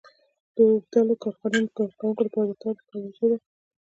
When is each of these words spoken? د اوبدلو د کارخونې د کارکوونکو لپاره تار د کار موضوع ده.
د 0.55 0.57
اوبدلو 0.69 1.11
د 1.17 1.21
کارخونې 1.23 1.57
د 1.63 1.67
کارکوونکو 1.77 2.21
لپاره 2.27 2.51
تار 2.61 2.73
د 2.77 2.79
کار 2.89 2.97
موضوع 3.03 3.27
ده. 3.31 3.37